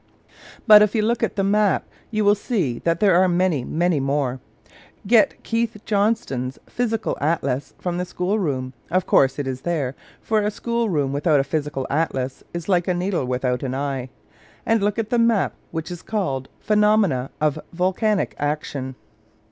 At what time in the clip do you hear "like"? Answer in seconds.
12.67-12.87